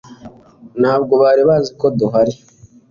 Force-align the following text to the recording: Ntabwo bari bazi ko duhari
Ntabwo 0.81 1.13
bari 1.23 1.43
bazi 1.49 1.71
ko 1.79 1.87
duhari 1.99 2.35